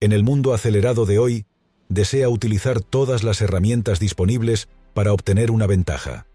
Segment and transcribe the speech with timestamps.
[0.00, 1.44] En el mundo acelerado de hoy,
[1.88, 6.26] desea utilizar todas las herramientas disponibles para obtener una ventaja.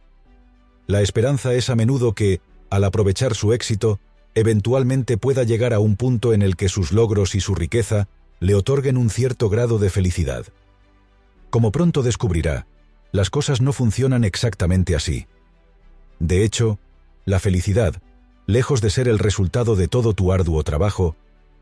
[0.86, 4.02] La esperanza es a menudo que, al aprovechar su éxito,
[4.36, 8.10] eventualmente pueda llegar a un punto en el que sus logros y su riqueza
[8.42, 10.46] le otorguen un cierto grado de felicidad.
[11.50, 12.68] Como pronto descubrirá,
[13.14, 15.28] las cosas no funcionan exactamente así.
[16.20, 16.80] De hecho,
[17.24, 18.02] la felicidad,
[18.46, 21.16] lejos de ser el resultado de todo tu arduo trabajo,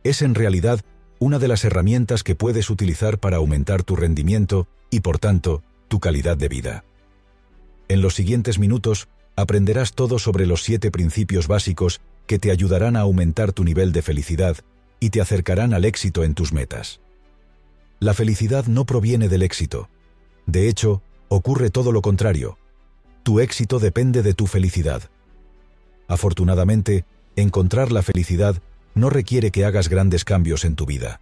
[0.04, 0.84] es en realidad
[1.22, 6.00] una de las herramientas que puedes utilizar para aumentar tu rendimiento y, por tanto, tu
[6.00, 6.84] calidad de vida.
[7.90, 13.02] En los siguientes minutos aprenderás todo sobre los siete principios básicos que te ayudarán a
[13.02, 14.58] aumentar tu nivel de felicidad
[15.00, 17.02] y te acercarán al éxito en tus metas.
[18.00, 19.90] La felicidad no proviene del éxito.
[20.48, 22.58] De hecho, ocurre todo lo contrario.
[23.22, 25.04] Tu éxito depende de tu felicidad.
[26.08, 28.60] Afortunadamente, encontrar la felicidad
[28.96, 31.22] no requiere que hagas grandes cambios en tu vida.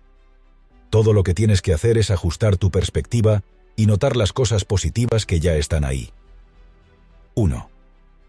[0.90, 3.44] Todo lo que tienes que hacer es ajustar tu perspectiva
[3.76, 6.12] y notar las cosas positivas que ya están ahí.
[7.36, 7.70] 1.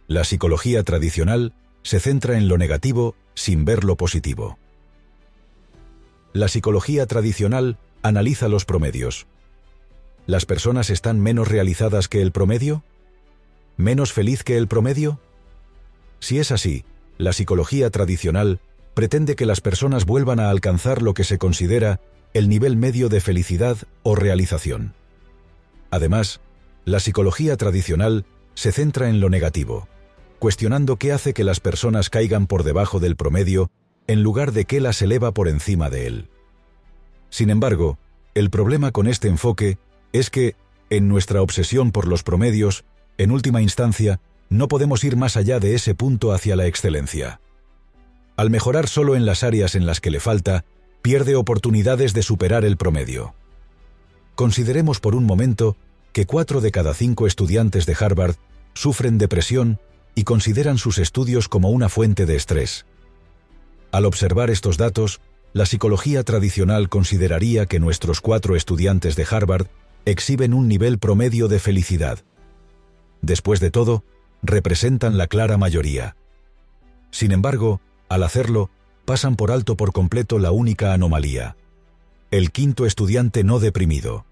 [0.06, 4.58] La psicología tradicional se centra en lo negativo sin ver lo positivo.
[6.32, 9.26] La psicología tradicional Analiza los promedios.
[10.26, 12.82] ¿Las personas están menos realizadas que el promedio?
[13.76, 15.20] ¿Menos feliz que el promedio?
[16.18, 16.84] Si es así,
[17.18, 18.60] la psicología tradicional
[18.94, 22.00] pretende que las personas vuelvan a alcanzar lo que se considera
[22.34, 24.94] el nivel medio de felicidad o realización.
[25.90, 26.40] Además,
[26.84, 28.24] la psicología tradicional
[28.54, 29.88] se centra en lo negativo,
[30.38, 33.70] cuestionando qué hace que las personas caigan por debajo del promedio
[34.06, 36.28] en lugar de que las eleva por encima de él.
[37.28, 37.98] Sin embargo,
[38.34, 39.78] el problema con este enfoque
[40.12, 40.56] es que,
[40.88, 42.84] en nuestra obsesión por los promedios,
[43.18, 47.40] en última instancia, no podemos ir más allá de ese punto hacia la excelencia.
[48.40, 50.64] Al mejorar solo en las áreas en las que le falta,
[51.02, 53.34] pierde oportunidades de superar el promedio.
[54.34, 55.76] Consideremos por un momento
[56.14, 58.36] que cuatro de cada cinco estudiantes de Harvard
[58.72, 59.78] sufren depresión
[60.14, 62.86] y consideran sus estudios como una fuente de estrés.
[63.92, 65.20] Al observar estos datos,
[65.52, 69.66] la psicología tradicional consideraría que nuestros cuatro estudiantes de Harvard
[70.06, 72.20] exhiben un nivel promedio de felicidad.
[73.20, 74.02] Después de todo,
[74.42, 76.16] representan la clara mayoría.
[77.10, 78.70] Sin embargo, al hacerlo,
[79.06, 81.56] pasan por alto por completo la única anomalía.
[82.30, 84.26] El quinto estudiante no deprimido.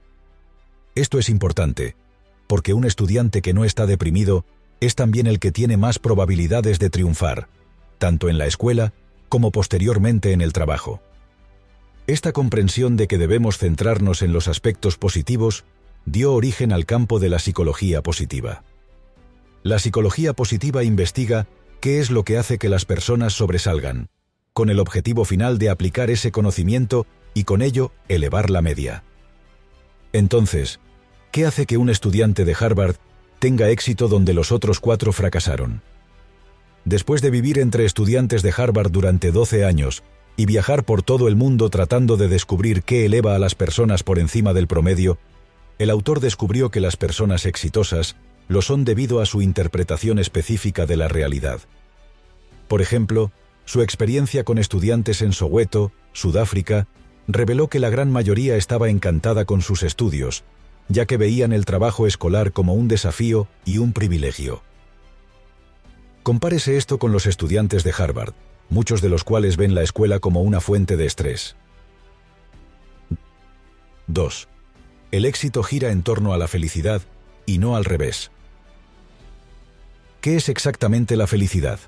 [0.94, 1.96] Esto es importante,
[2.48, 4.44] porque un estudiante que no está deprimido
[4.80, 7.48] es también el que tiene más probabilidades de triunfar,
[7.98, 8.92] tanto en la escuela
[9.28, 11.00] como posteriormente en el trabajo.
[12.08, 15.64] Esta comprensión de que debemos centrarnos en los aspectos positivos
[16.04, 18.64] dio origen al campo de la psicología positiva.
[19.62, 21.46] La psicología positiva investiga
[21.80, 24.08] qué es lo que hace que las personas sobresalgan,
[24.52, 29.04] con el objetivo final de aplicar ese conocimiento y con ello elevar la media.
[30.12, 30.80] Entonces,
[31.30, 32.96] ¿qué hace que un estudiante de Harvard
[33.38, 35.82] tenga éxito donde los otros cuatro fracasaron?
[36.84, 40.02] Después de vivir entre estudiantes de Harvard durante 12 años
[40.36, 44.18] y viajar por todo el mundo tratando de descubrir qué eleva a las personas por
[44.18, 45.18] encima del promedio,
[45.78, 48.16] el autor descubrió que las personas exitosas
[48.48, 51.60] lo son debido a su interpretación específica de la realidad.
[52.66, 53.30] Por ejemplo,
[53.64, 56.88] su experiencia con estudiantes en Soweto, Sudáfrica,
[57.26, 60.44] reveló que la gran mayoría estaba encantada con sus estudios,
[60.88, 64.62] ya que veían el trabajo escolar como un desafío y un privilegio.
[66.22, 68.34] Compárese esto con los estudiantes de Harvard
[68.70, 71.56] muchos de los cuales ven la escuela como una fuente de estrés.
[74.06, 74.48] 2.
[75.10, 77.02] El éxito gira en torno a la felicidad
[77.46, 78.30] y no al revés.
[80.20, 81.78] ¿Qué es exactamente la felicidad?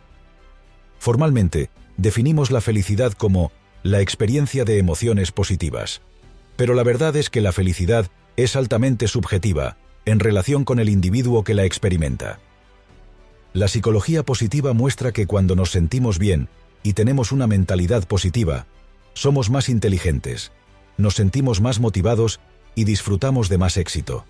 [1.01, 3.51] Formalmente, definimos la felicidad como
[3.83, 6.01] la experiencia de emociones positivas.
[6.57, 11.43] Pero la verdad es que la felicidad es altamente subjetiva en relación con el individuo
[11.43, 12.39] que la experimenta.
[13.53, 16.49] La psicología positiva muestra que cuando nos sentimos bien
[16.85, 18.67] y tenemos una mentalidad positiva,
[19.13, 20.53] somos más inteligentes,
[20.99, 22.39] nos sentimos más motivados
[22.77, 24.25] y disfrutamos de más éxito.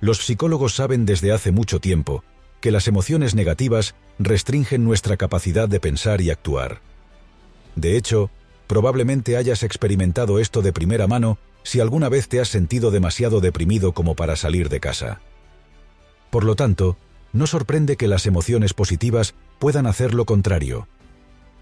[0.00, 2.24] Los psicólogos saben desde hace mucho tiempo
[2.64, 6.80] que las emociones negativas restringen nuestra capacidad de pensar y actuar.
[7.76, 8.30] De hecho,
[8.66, 13.92] probablemente hayas experimentado esto de primera mano si alguna vez te has sentido demasiado deprimido
[13.92, 15.20] como para salir de casa.
[16.30, 16.96] Por lo tanto,
[17.34, 20.88] no sorprende que las emociones positivas puedan hacer lo contrario,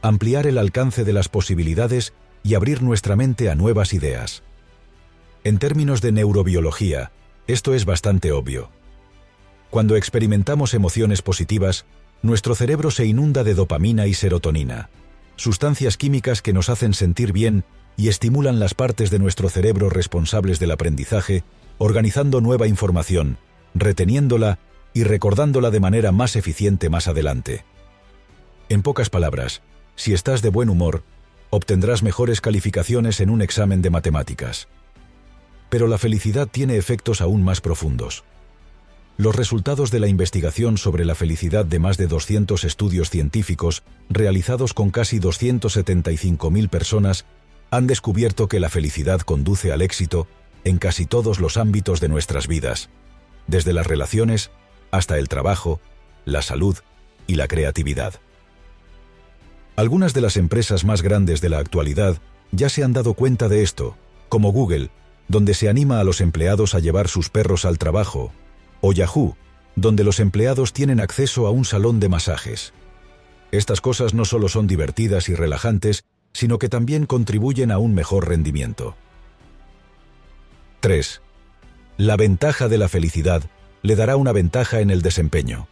[0.02, 2.12] ampliar el alcance de las posibilidades
[2.44, 4.44] y abrir nuestra mente a nuevas ideas.
[5.42, 7.10] En términos de neurobiología,
[7.48, 8.70] esto es bastante obvio.
[9.72, 11.86] Cuando experimentamos emociones positivas,
[12.20, 14.90] nuestro cerebro se inunda de dopamina y serotonina,
[15.36, 17.64] sustancias químicas que nos hacen sentir bien
[17.96, 21.42] y estimulan las partes de nuestro cerebro responsables del aprendizaje,
[21.78, 23.38] organizando nueva información,
[23.74, 24.58] reteniéndola
[24.92, 27.64] y recordándola de manera más eficiente más adelante.
[28.68, 29.62] En pocas palabras,
[29.96, 31.02] si estás de buen humor,
[31.48, 34.68] obtendrás mejores calificaciones en un examen de matemáticas.
[35.70, 38.22] Pero la felicidad tiene efectos aún más profundos.
[39.18, 44.72] Los resultados de la investigación sobre la felicidad de más de 200 estudios científicos realizados
[44.72, 47.26] con casi 275.000 personas
[47.70, 50.26] han descubierto que la felicidad conduce al éxito
[50.64, 52.88] en casi todos los ámbitos de nuestras vidas,
[53.46, 54.50] desde las relaciones
[54.90, 55.80] hasta el trabajo,
[56.24, 56.78] la salud
[57.26, 58.14] y la creatividad.
[59.76, 62.18] Algunas de las empresas más grandes de la actualidad
[62.50, 63.96] ya se han dado cuenta de esto,
[64.28, 64.90] como Google,
[65.28, 68.32] donde se anima a los empleados a llevar sus perros al trabajo,
[68.82, 69.36] o Yahoo,
[69.74, 72.74] donde los empleados tienen acceso a un salón de masajes.
[73.50, 78.28] Estas cosas no solo son divertidas y relajantes, sino que también contribuyen a un mejor
[78.28, 78.96] rendimiento.
[80.80, 81.22] 3.
[81.96, 83.42] La ventaja de la felicidad
[83.82, 85.68] le dará una ventaja en el desempeño.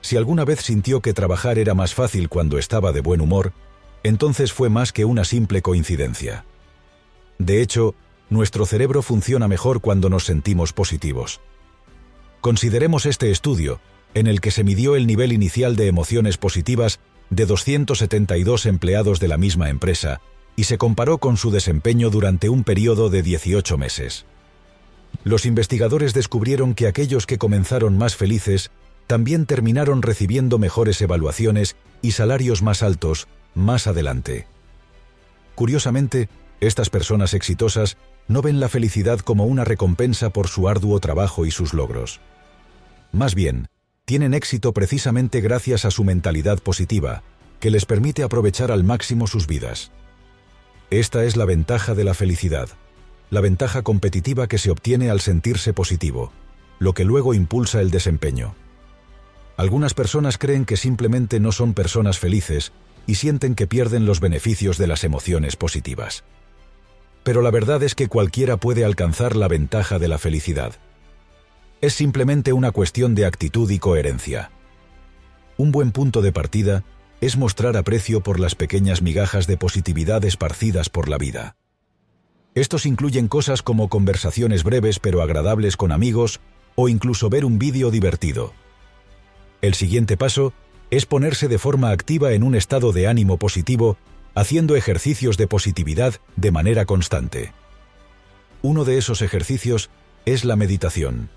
[0.00, 3.52] Si alguna vez sintió que trabajar era más fácil cuando estaba de buen humor,
[4.02, 6.44] entonces fue más que una simple coincidencia.
[7.38, 7.94] De hecho,
[8.30, 11.40] nuestro cerebro funciona mejor cuando nos sentimos positivos.
[12.40, 13.80] Consideremos este estudio,
[14.14, 19.28] en el que se midió el nivel inicial de emociones positivas de 272 empleados de
[19.28, 20.20] la misma empresa
[20.56, 24.26] y se comparó con su desempeño durante un periodo de 18 meses.
[25.24, 28.70] Los investigadores descubrieron que aquellos que comenzaron más felices
[29.06, 34.46] también terminaron recibiendo mejores evaluaciones y salarios más altos más adelante.
[35.54, 36.28] Curiosamente,
[36.60, 37.96] estas personas exitosas
[38.30, 42.20] no ven la felicidad como una recompensa por su arduo trabajo y sus logros.
[43.10, 43.66] Más bien,
[44.04, 47.24] tienen éxito precisamente gracias a su mentalidad positiva,
[47.58, 49.90] que les permite aprovechar al máximo sus vidas.
[50.90, 52.68] Esta es la ventaja de la felicidad,
[53.30, 56.30] la ventaja competitiva que se obtiene al sentirse positivo,
[56.78, 58.54] lo que luego impulsa el desempeño.
[59.56, 62.70] Algunas personas creen que simplemente no son personas felices
[63.08, 66.22] y sienten que pierden los beneficios de las emociones positivas.
[67.22, 70.74] Pero la verdad es que cualquiera puede alcanzar la ventaja de la felicidad.
[71.80, 74.50] Es simplemente una cuestión de actitud y coherencia.
[75.56, 76.84] Un buen punto de partida
[77.20, 81.56] es mostrar aprecio por las pequeñas migajas de positividad esparcidas por la vida.
[82.54, 86.40] Estos incluyen cosas como conversaciones breves pero agradables con amigos
[86.74, 88.52] o incluso ver un vídeo divertido.
[89.60, 90.52] El siguiente paso
[90.90, 93.96] es ponerse de forma activa en un estado de ánimo positivo,
[94.34, 97.52] haciendo ejercicios de positividad de manera constante.
[98.62, 99.90] Uno de esos ejercicios
[100.26, 101.30] es la meditación.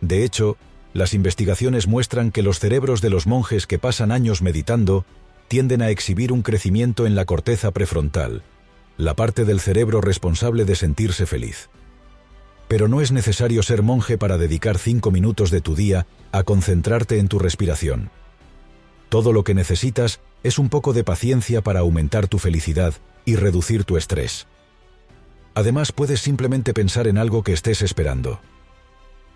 [0.00, 0.56] De hecho,
[0.92, 5.04] las investigaciones muestran que los cerebros de los monjes que pasan años meditando
[5.48, 8.42] tienden a exhibir un crecimiento en la corteza prefrontal,
[8.96, 11.68] la parte del cerebro responsable de sentirse feliz
[12.68, 17.18] pero no es necesario ser monje para dedicar cinco minutos de tu día a concentrarte
[17.18, 18.10] en tu respiración.
[19.08, 22.94] Todo lo que necesitas es un poco de paciencia para aumentar tu felicidad
[23.24, 24.46] y reducir tu estrés.
[25.54, 28.40] Además, puedes simplemente pensar en algo que estés esperando.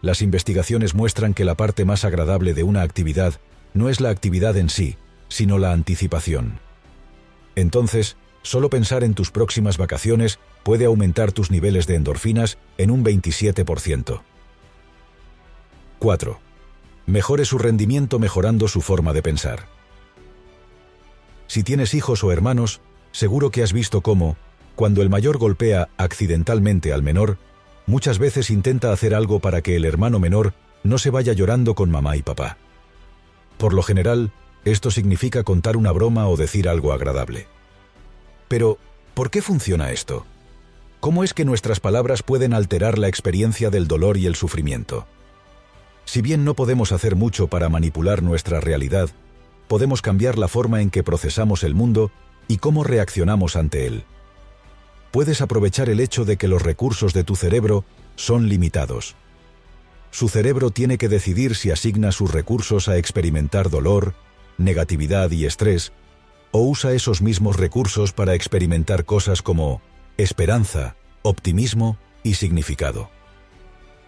[0.03, 3.35] Las investigaciones muestran que la parte más agradable de una actividad
[3.75, 4.97] no es la actividad en sí,
[5.29, 6.61] sino la anticipación.
[7.57, 13.05] Entonces, Solo pensar en tus próximas vacaciones puede aumentar tus niveles de endorfinas en un
[13.05, 14.23] 27%.
[15.99, 16.41] 4.
[17.07, 19.67] Mejore su rendimiento mejorando su forma de pensar.
[21.51, 22.81] Si tienes hijos o hermanos,
[23.11, 24.37] seguro que has visto cómo,
[24.77, 27.39] cuando el mayor golpea accidentalmente al menor,
[27.87, 30.55] muchas veces intenta hacer algo para que el hermano menor
[30.85, 32.57] no se vaya llorando con mamá y papá.
[33.59, 34.31] Por lo general,
[34.65, 37.49] esto significa contar una broma o decir algo agradable.
[38.47, 38.79] Pero,
[39.15, 40.27] ¿por qué funciona esto?
[41.01, 45.05] ¿Cómo es que nuestras palabras pueden alterar la experiencia del dolor y el sufrimiento?
[46.05, 49.11] Si bien no podemos hacer mucho para manipular nuestra realidad,
[49.71, 52.11] podemos cambiar la forma en que procesamos el mundo
[52.49, 54.03] y cómo reaccionamos ante él.
[55.13, 57.85] Puedes aprovechar el hecho de que los recursos de tu cerebro
[58.17, 59.15] son limitados.
[60.11, 64.15] Su cerebro tiene que decidir si asigna sus recursos a experimentar dolor,
[64.59, 65.93] negatividad y estrés,
[66.51, 69.83] o usa esos mismos recursos para experimentar cosas como
[70.17, 73.09] esperanza, optimismo y significado.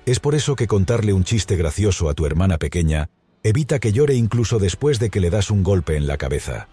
[0.07, 3.11] Es por eso que contarle un chiste gracioso a tu hermana pequeña
[3.43, 6.69] evita que llore incluso después de que le das un golpe en la cabeza.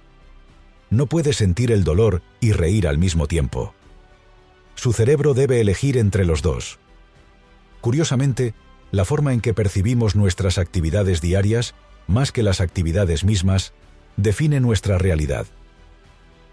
[0.89, 3.73] No puede sentir el dolor y reír al mismo tiempo.
[4.75, 6.79] Su cerebro debe elegir entre los dos.
[7.81, 8.53] Curiosamente,
[8.91, 11.75] la forma en que percibimos nuestras actividades diarias,
[12.07, 13.73] más que las actividades mismas,
[14.17, 15.45] define nuestra realidad.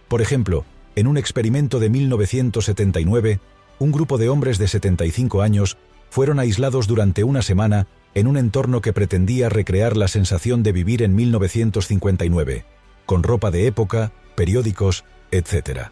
[0.09, 3.41] Por ejemplo, en un experimento de 1979,
[3.79, 5.77] un grupo de hombres de 75 años
[6.11, 11.03] fueron aislados durante una semana en un entorno que pretendía recrear la sensación de vivir
[11.03, 12.65] en 1959,
[13.05, 15.91] con ropa de época, periódicos, etc.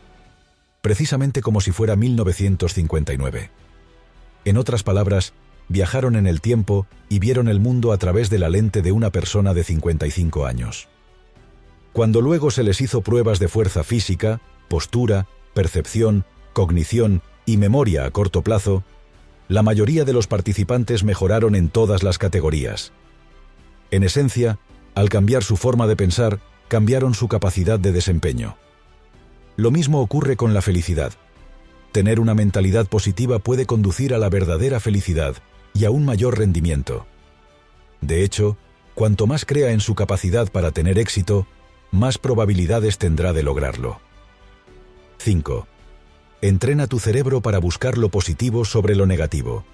[0.81, 3.51] Precisamente como si fuera 1959.
[4.47, 5.35] En otras palabras,
[5.69, 9.11] viajaron en el tiempo y vieron el mundo a través de la lente de una
[9.11, 10.89] persona de 55 años.
[11.93, 18.11] Cuando luego se les hizo pruebas de fuerza física, postura, percepción, cognición y memoria a
[18.13, 18.83] corto plazo,
[19.49, 22.93] la mayoría de los participantes mejoraron en todas las categorías.
[23.91, 24.59] En esencia,
[24.95, 28.57] al cambiar su forma de pensar, cambiaron su capacidad de desempeño.
[29.57, 31.13] Lo mismo ocurre con la felicidad.
[31.93, 35.37] Tener una mentalidad positiva puede conducir a la verdadera felicidad
[35.75, 37.07] y a un mayor rendimiento.
[38.01, 38.57] De hecho,
[38.95, 41.47] cuanto más crea en su capacidad para tener éxito,
[41.91, 44.01] más probabilidades tendrá de lograrlo.
[45.19, 45.69] 5.
[46.45, 49.65] Entrena tu cerebro para buscar lo positivo sobre lo negativo.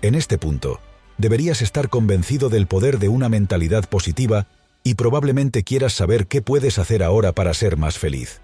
[0.00, 0.80] En este punto,
[1.18, 4.46] deberías estar convencido del poder de una mentalidad positiva
[4.82, 8.40] y probablemente quieras saber qué puedes hacer ahora para ser más feliz.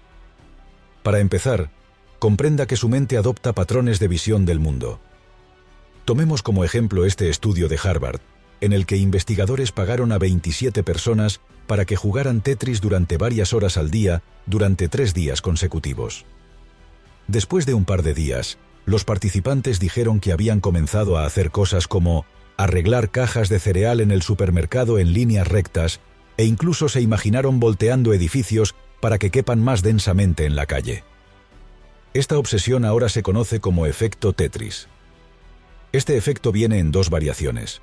[1.01, 1.71] Para empezar,
[2.19, 4.99] comprenda que su mente adopta patrones de visión del mundo.
[6.05, 8.21] Tomemos como ejemplo este estudio de Harvard,
[8.59, 13.77] en el que investigadores pagaron a 27 personas para que jugaran Tetris durante varias horas
[13.77, 16.23] al día durante tres días consecutivos.
[17.27, 21.87] Después de un par de días, los participantes dijeron que habían comenzado a hacer cosas
[21.87, 22.25] como
[22.57, 25.99] arreglar cajas de cereal en el supermercado en líneas rectas
[26.37, 31.03] e incluso se imaginaron volteando edificios para que quepan más densamente en la calle.
[32.13, 34.87] Esta obsesión ahora se conoce como efecto Tetris.
[35.91, 37.81] Este efecto viene en dos variaciones.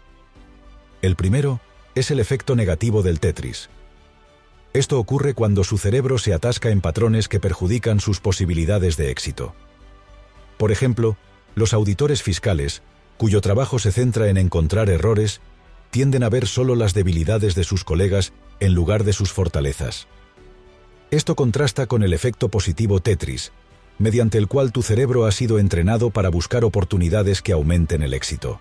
[1.02, 1.60] El primero
[1.94, 3.70] es el efecto negativo del Tetris.
[4.78, 9.52] Esto ocurre cuando su cerebro se atasca en patrones que perjudican sus posibilidades de éxito.
[10.56, 11.16] Por ejemplo,
[11.56, 12.82] los auditores fiscales,
[13.16, 15.40] cuyo trabajo se centra en encontrar errores,
[15.90, 20.06] tienden a ver solo las debilidades de sus colegas en lugar de sus fortalezas.
[21.10, 23.50] Esto contrasta con el efecto positivo Tetris,
[23.98, 28.60] mediante el cual tu cerebro ha sido entrenado para buscar oportunidades que aumenten el éxito.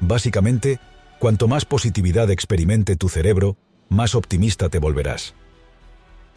[0.00, 0.80] Básicamente,
[1.20, 3.56] cuanto más positividad experimente tu cerebro,
[3.92, 5.34] más optimista te volverás.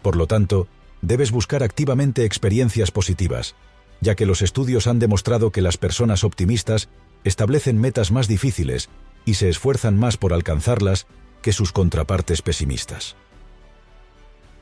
[0.01, 0.67] Por lo tanto,
[1.01, 3.55] debes buscar activamente experiencias positivas,
[4.01, 6.89] ya que los estudios han demostrado que las personas optimistas
[7.24, 8.89] establecen metas más difíciles
[9.25, 11.07] y se esfuerzan más por alcanzarlas
[11.41, 13.15] que sus contrapartes pesimistas.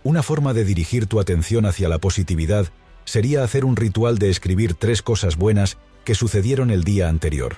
[0.03, 2.67] Una forma de dirigir tu atención hacia la positividad
[3.05, 7.55] sería hacer un ritual de escribir tres cosas buenas que sucedieron el día anterior.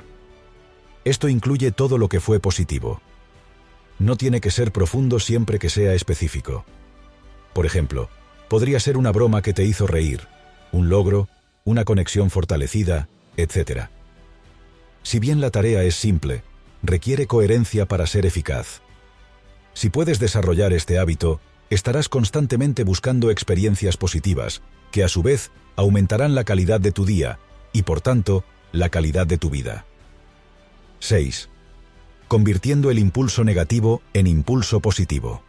[1.03, 3.01] Esto incluye todo lo que fue positivo,
[3.99, 6.65] no tiene que ser profundo siempre que sea específico.
[7.53, 8.09] Por ejemplo,
[8.49, 10.27] podría ser una broma que te hizo reír,
[10.71, 11.29] un logro,
[11.63, 13.87] una conexión fortalecida, etc.
[15.03, 16.43] Si bien la tarea es simple,
[16.83, 18.81] requiere coherencia para ser eficaz.
[19.73, 24.61] Si puedes desarrollar este hábito, estarás constantemente buscando experiencias positivas,
[24.91, 27.39] que a su vez aumentarán la calidad de tu día
[27.73, 29.85] y, por tanto, la calidad de tu vida.
[30.99, 31.49] 6
[32.27, 35.44] convirtiendo el impulso negativo en impulso positivo.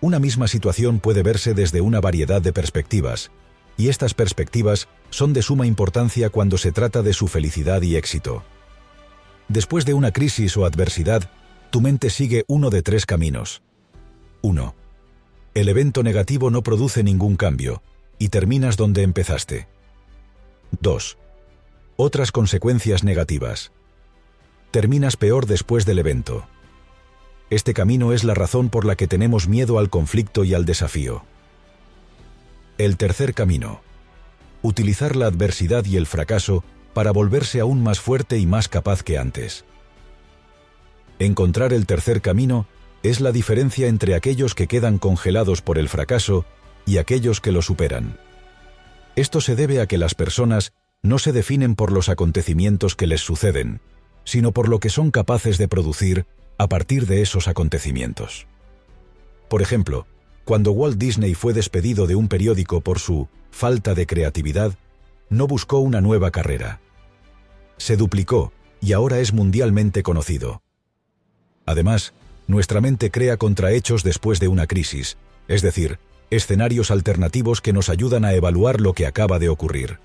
[0.00, 3.30] Una misma situación puede verse desde una variedad de perspectivas,
[3.76, 8.42] y estas perspectivas son de suma importancia cuando se trata de su felicidad y éxito.
[9.48, 11.30] Después de una crisis o adversidad,
[11.70, 13.62] tu mente sigue uno de tres caminos.
[14.42, 14.74] 1.
[15.54, 17.82] El evento negativo no produce ningún cambio,
[18.18, 19.68] y terminas donde empezaste.
[20.80, 21.18] 2.
[21.96, 23.72] Otras consecuencias negativas
[24.70, 26.46] terminas peor después del evento.
[27.50, 31.24] Este camino es la razón por la que tenemos miedo al conflicto y al desafío.
[32.76, 33.80] El tercer camino.
[34.60, 39.18] Utilizar la adversidad y el fracaso para volverse aún más fuerte y más capaz que
[39.18, 39.64] antes.
[41.18, 42.66] Encontrar el tercer camino
[43.02, 46.44] es la diferencia entre aquellos que quedan congelados por el fracaso
[46.86, 48.18] y aquellos que lo superan.
[49.16, 50.72] Esto se debe a que las personas
[51.02, 53.80] no se definen por los acontecimientos que les suceden,
[54.28, 56.26] sino por lo que son capaces de producir
[56.58, 58.46] a partir de esos acontecimientos.
[59.48, 60.06] Por ejemplo,
[60.44, 64.74] cuando Walt Disney fue despedido de un periódico por su falta de creatividad,
[65.30, 66.78] no buscó una nueva carrera.
[67.78, 70.60] Se duplicó y ahora es mundialmente conocido.
[71.64, 72.12] Además,
[72.46, 75.16] nuestra mente crea contrahechos después de una crisis,
[75.48, 80.00] es decir, escenarios alternativos que nos ayudan a evaluar lo que acaba de ocurrir.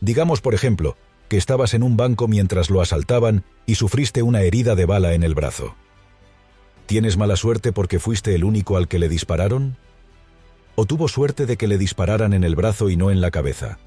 [0.00, 0.96] Digamos, por ejemplo,
[1.28, 5.22] que estabas en un banco mientras lo asaltaban y sufriste una herida de bala en
[5.22, 5.76] el brazo.
[6.86, 9.76] ¿Tienes mala suerte porque fuiste el único al que le dispararon?
[10.80, 13.80] o tuvo suerte de que le dispararan en el brazo y no en la cabeza.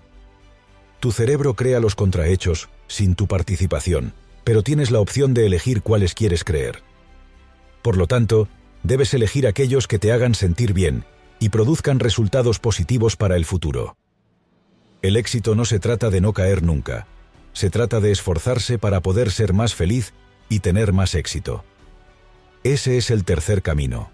[0.99, 4.11] Tu cerebro crea los contrahechos sin tu participación,
[4.43, 6.83] pero tienes la opción de elegir cuáles quieres creer.
[7.81, 8.49] Por lo tanto,
[8.83, 11.05] debes elegir aquellos que te hagan sentir bien
[11.39, 13.95] y produzcan resultados positivos para el futuro.
[15.01, 17.07] El éxito no se trata de no caer nunca,
[17.53, 20.13] se trata de esforzarse para poder ser más feliz
[20.49, 21.63] y tener más éxito.
[22.63, 24.09] Ese es el tercer camino.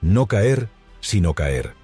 [0.00, 0.68] No caer,
[1.00, 1.74] sino caer.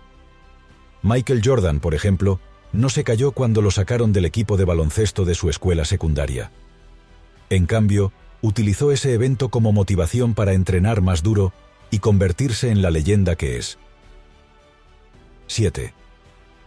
[1.03, 2.41] Michael Jordan, por ejemplo,
[2.73, 6.51] no se cayó cuando lo sacaron del equipo de baloncesto de su escuela secundaria.
[7.49, 8.13] En cambio,
[8.43, 11.53] utilizó ese evento como motivación para entrenar más duro
[11.91, 13.79] y convertirse en la leyenda que es.
[15.47, 15.95] 7.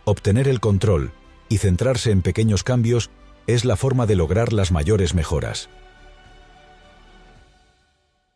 [0.06, 1.12] Obtener el control
[1.50, 3.10] y centrarse en pequeños cambios
[3.54, 5.70] es la forma de lograr las mayores mejoras.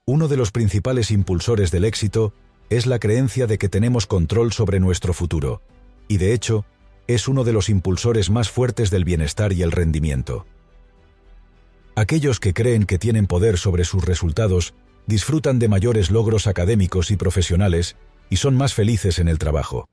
[0.06, 2.34] Uno de los principales impulsores del éxito
[2.72, 5.62] es la creencia de que tenemos control sobre nuestro futuro,
[6.08, 6.66] y de hecho,
[7.06, 10.48] es uno de los impulsores más fuertes del bienestar y el rendimiento.
[11.96, 14.74] Aquellos que creen que tienen poder sobre sus resultados
[15.06, 17.98] disfrutan de mayores logros académicos y profesionales
[18.32, 19.88] y son más felices en el trabajo.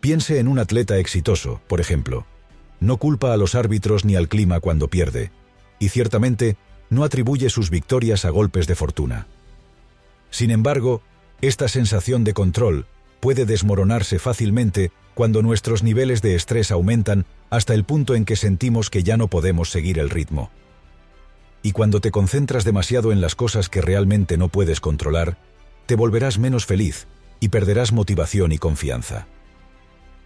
[0.00, 2.26] Piense en un atleta exitoso, por ejemplo.
[2.80, 5.30] No culpa a los árbitros ni al clima cuando pierde,
[5.78, 6.56] y ciertamente
[6.90, 9.26] no atribuye sus victorias a golpes de fortuna.
[10.30, 11.02] Sin embargo,
[11.40, 12.86] esta sensación de control
[13.20, 18.90] puede desmoronarse fácilmente cuando nuestros niveles de estrés aumentan hasta el punto en que sentimos
[18.90, 20.50] que ya no podemos seguir el ritmo.
[21.62, 25.38] Y cuando te concentras demasiado en las cosas que realmente no puedes controlar,
[25.86, 27.06] te volverás menos feliz
[27.40, 29.26] y perderás motivación y confianza.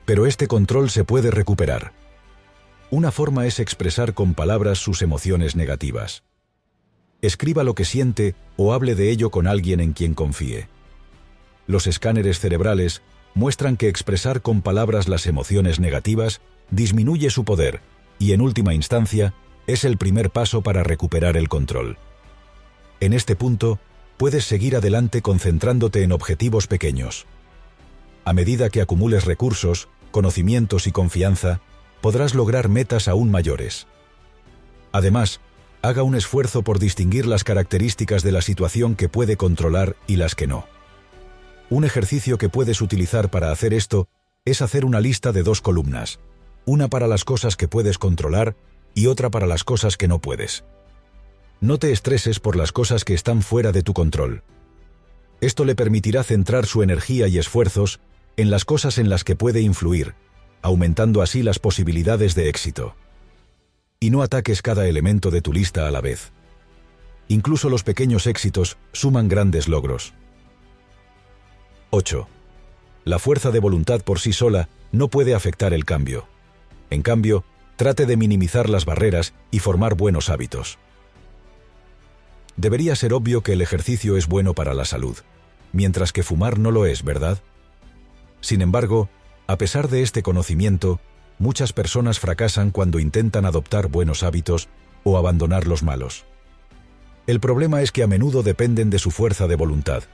[0.06, 1.92] Pero este control se puede recuperar.
[2.92, 6.24] Una forma es expresar con palabras sus emociones negativas.
[7.22, 10.66] Escriba lo que siente o hable de ello con alguien en quien confíe.
[11.68, 13.02] Los escáneres cerebrales
[13.34, 16.40] muestran que expresar con palabras las emociones negativas
[16.72, 17.80] disminuye su poder
[18.18, 19.34] y, en última instancia,
[19.68, 21.96] es el primer paso para recuperar el control.
[22.98, 23.78] En este punto,
[24.16, 27.26] puedes seguir adelante concentrándote en objetivos pequeños.
[28.24, 31.60] A medida que acumules recursos, conocimientos y confianza,
[32.00, 33.86] podrás lograr metas aún mayores.
[34.92, 35.40] Además,
[35.82, 40.34] haga un esfuerzo por distinguir las características de la situación que puede controlar y las
[40.34, 40.66] que no.
[41.70, 44.08] Un ejercicio que puedes utilizar para hacer esto
[44.44, 46.18] es hacer una lista de dos columnas,
[46.64, 48.56] una para las cosas que puedes controlar
[48.94, 50.64] y otra para las cosas que no puedes.
[51.60, 54.42] No te estreses por las cosas que están fuera de tu control.
[55.40, 58.00] Esto le permitirá centrar su energía y esfuerzos
[58.36, 60.14] en las cosas en las que puede influir,
[60.62, 62.94] aumentando así las posibilidades de éxito.
[63.98, 66.32] Y no ataques cada elemento de tu lista a la vez.
[67.28, 70.14] Incluso los pequeños éxitos suman grandes logros.
[71.90, 72.28] 8.
[73.04, 76.26] La fuerza de voluntad por sí sola no puede afectar el cambio.
[76.90, 77.44] En cambio,
[77.76, 80.78] trate de minimizar las barreras y formar buenos hábitos.
[82.56, 85.16] Debería ser obvio que el ejercicio es bueno para la salud,
[85.72, 87.38] mientras que fumar no lo es, ¿verdad?
[88.40, 89.08] Sin embargo,
[89.50, 91.00] a pesar de este conocimiento,
[91.40, 94.68] muchas personas fracasan cuando intentan adoptar buenos hábitos
[95.02, 96.24] o abandonar los malos.
[97.26, 100.04] El problema es que a menudo dependen de su fuerza de voluntad,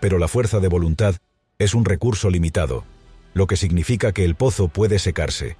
[0.00, 1.14] pero la fuerza de voluntad
[1.60, 2.82] es un recurso limitado,
[3.32, 5.56] lo que significa que el pozo puede secarse.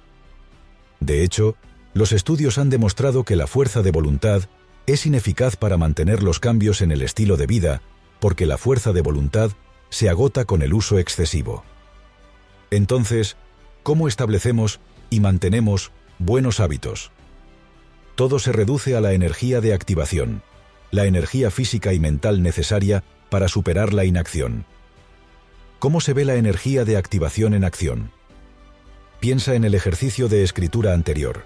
[0.99, 1.55] De hecho,
[1.93, 4.41] los estudios han demostrado que la fuerza de voluntad
[4.87, 7.81] es ineficaz para mantener los cambios en el estilo de vida,
[8.19, 9.51] porque la fuerza de voluntad
[9.89, 11.63] se agota con el uso excesivo.
[12.71, 13.35] Entonces,
[13.83, 14.79] ¿cómo establecemos
[15.09, 17.11] y mantenemos buenos hábitos?
[18.15, 20.41] Todo se reduce a la energía de activación,
[20.89, 24.65] la energía física y mental necesaria para superar la inacción.
[25.79, 28.11] ¿Cómo se ve la energía de activación en acción?
[29.19, 31.45] Piensa en el ejercicio de escritura anterior,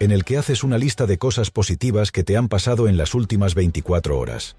[0.00, 3.14] en el que haces una lista de cosas positivas que te han pasado en las
[3.14, 4.56] últimas 24 horas.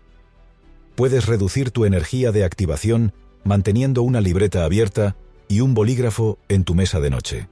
[0.96, 5.16] Puedes reducir tu energía de activación manteniendo una libreta abierta
[5.48, 7.48] y un bolígrafo en tu mesa de noche.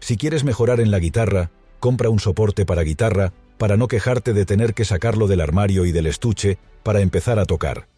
[0.00, 4.46] Si quieres mejorar en la guitarra, compra un soporte para guitarra para no quejarte de
[4.46, 7.88] tener que sacarlo del armario y del estuche para empezar a tocar.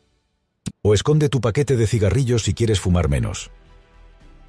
[0.83, 3.51] O esconde tu paquete de cigarrillos si quieres fumar menos.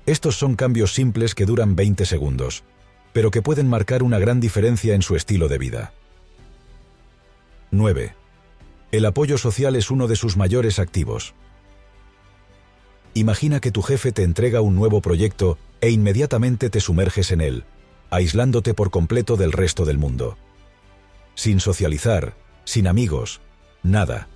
[0.05, 2.63] Estos son cambios simples que duran 20 segundos,
[3.13, 5.93] pero que pueden marcar una gran diferencia en su estilo de vida.
[7.71, 8.15] 9.
[8.91, 11.33] El apoyo social es uno de sus mayores activos.
[13.13, 17.65] Imagina que tu jefe te entrega un nuevo proyecto e inmediatamente te sumerges en él,
[18.10, 20.38] aislándote por completo del resto del mundo.
[21.36, 23.41] Sin socializar, sin amigos,
[23.84, 24.28] nada.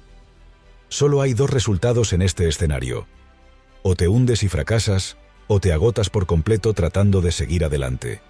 [0.90, 3.08] Solo hay dos resultados en este escenario.
[3.84, 8.22] O te hundes y fracasas, o te agotas por completo tratando de seguir adelante.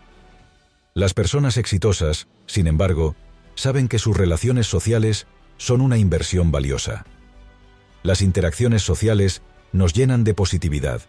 [0.93, 3.15] Las personas exitosas, sin embargo,
[3.55, 5.27] saben que sus relaciones sociales
[5.57, 7.05] son una inversión valiosa.
[8.03, 9.41] Las interacciones sociales
[9.75, 11.01] nos llenan de positividad,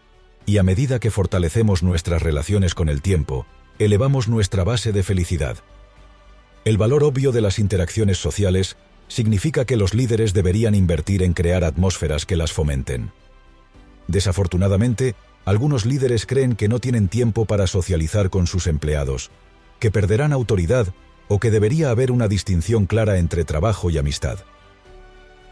[0.44, 3.46] y a medida que fortalecemos nuestras relaciones con el tiempo,
[3.78, 5.58] elevamos nuestra base de felicidad.
[6.64, 8.76] El valor obvio de las interacciones sociales
[9.06, 13.12] significa que los líderes deberían invertir en crear atmósferas que las fomenten.
[14.08, 19.30] Desafortunadamente, algunos líderes creen que no tienen tiempo para socializar con sus empleados,
[19.78, 20.88] que perderán autoridad
[21.28, 24.40] o que debería haber una distinción clara entre trabajo y amistad.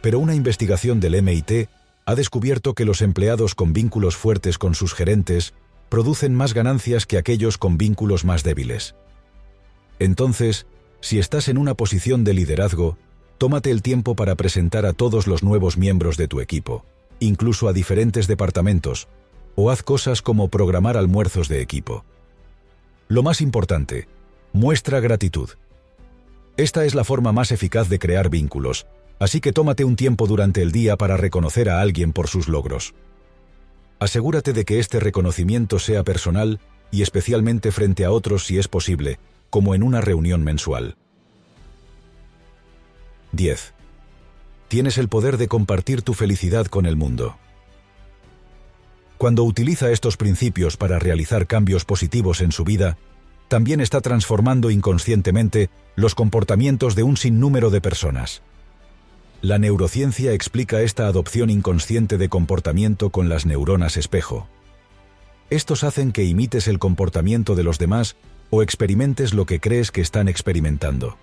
[0.03, 1.69] Pero una investigación del MIT
[2.07, 5.55] ha descubierto que los empleados con vínculos fuertes con sus gerentes
[5.89, 8.95] producen más ganancias que aquellos con vínculos más débiles.
[9.99, 10.67] Entonces,
[11.01, 12.99] si estás en una posición de liderazgo,
[13.39, 16.85] tómate el tiempo para presentar a todos los nuevos miembros de tu equipo,
[17.21, 19.09] incluso a diferentes departamentos,
[19.55, 22.05] o haz cosas como programar almuerzos de equipo.
[23.09, 24.09] Lo más importante,
[24.53, 25.51] muestra gratitud.
[26.57, 28.87] Esta es la forma más eficaz de crear vínculos,
[29.19, 32.95] así que tómate un tiempo durante el día para reconocer a alguien por sus logros.
[33.99, 39.19] Asegúrate de que este reconocimiento sea personal y especialmente frente a otros si es posible,
[39.51, 40.97] como en una reunión mensual.
[43.33, 43.73] 10.
[44.69, 47.37] Tienes el poder de compartir tu felicidad con el mundo.
[49.19, 52.99] Cuando utiliza estos principios para realizar cambios positivos en su vida,
[53.49, 58.43] también está transformando inconscientemente los comportamientos de un sinnúmero de personas.
[59.45, 64.49] La neurociencia explica esta adopción inconsciente de comportamiento con las neuronas espejo.
[65.51, 68.17] Estos hacen que imites el comportamiento de los demás
[68.49, 71.19] o experimentes lo que crees que están experimentando.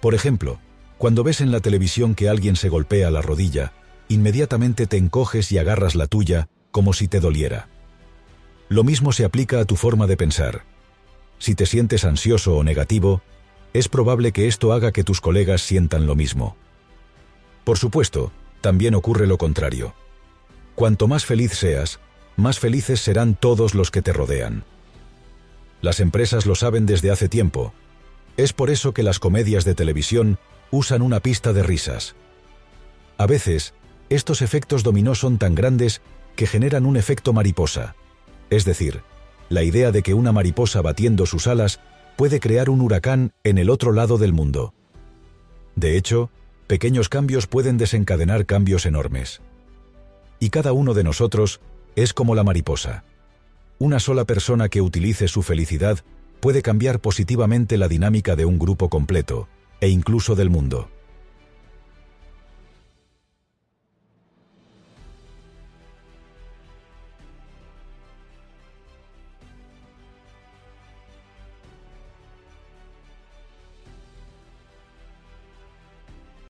[0.00, 0.60] Por ejemplo,
[0.98, 3.72] cuando ves en la televisión que alguien se golpea la rodilla,
[4.06, 7.68] inmediatamente te encoges y agarras la tuya como si te doliera.
[8.68, 10.62] Lo mismo se aplica a tu forma de pensar.
[11.40, 13.20] Si te sientes ansioso o negativo,
[13.72, 16.56] es probable que esto haga que tus colegas sientan lo mismo.
[17.66, 19.92] Por supuesto, también ocurre lo contrario.
[20.76, 21.98] Cuanto más feliz seas,
[22.36, 24.62] más felices serán todos los que te rodean.
[25.80, 27.74] Las empresas lo saben desde hace tiempo.
[28.36, 30.38] Es por eso que las comedias de televisión
[30.70, 32.14] usan una pista de risas.
[33.18, 33.74] A veces,
[34.10, 36.02] estos efectos dominó son tan grandes
[36.36, 37.96] que generan un efecto mariposa,
[38.48, 39.02] es decir,
[39.48, 41.80] la idea de que una mariposa batiendo sus alas
[42.14, 44.72] puede crear un huracán en el otro lado del mundo.
[45.74, 46.30] De hecho,
[46.66, 49.40] pequeños cambios pueden desencadenar cambios enormes.
[50.38, 51.60] Y cada uno de nosotros
[51.94, 53.04] es como la mariposa.
[53.78, 56.00] Una sola persona que utilice su felicidad
[56.40, 59.48] puede cambiar positivamente la dinámica de un grupo completo,
[59.80, 60.90] e incluso del mundo.